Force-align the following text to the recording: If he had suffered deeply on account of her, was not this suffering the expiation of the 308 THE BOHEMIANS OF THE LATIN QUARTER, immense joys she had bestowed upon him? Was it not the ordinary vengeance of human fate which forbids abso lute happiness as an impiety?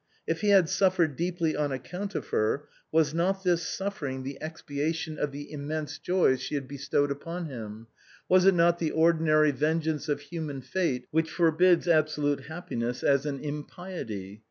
If 0.25 0.41
he 0.41 0.49
had 0.49 0.67
suffered 0.67 1.15
deeply 1.15 1.55
on 1.55 1.71
account 1.71 2.15
of 2.15 2.29
her, 2.29 2.67
was 2.91 3.13
not 3.13 3.43
this 3.43 3.61
suffering 3.61 4.23
the 4.23 4.39
expiation 4.41 5.19
of 5.19 5.31
the 5.31 5.43
308 5.43 5.51
THE 5.51 5.57
BOHEMIANS 5.57 5.61
OF 5.61 5.69
THE 5.69 5.75
LATIN 5.75 6.17
QUARTER, 6.17 6.17
immense 6.17 6.37
joys 6.39 6.43
she 6.43 6.55
had 6.55 6.67
bestowed 6.67 7.11
upon 7.11 7.45
him? 7.45 7.87
Was 8.27 8.45
it 8.45 8.55
not 8.55 8.79
the 8.79 8.89
ordinary 8.89 9.51
vengeance 9.51 10.09
of 10.09 10.21
human 10.21 10.61
fate 10.61 11.05
which 11.11 11.29
forbids 11.29 11.85
abso 11.85 12.17
lute 12.17 12.45
happiness 12.47 13.03
as 13.03 13.27
an 13.27 13.41
impiety? 13.41 14.39